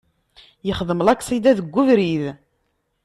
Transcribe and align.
Yexdem 0.67 1.01
laksida 1.05 1.51
deg 1.57 1.75
ubrid. 1.81 2.23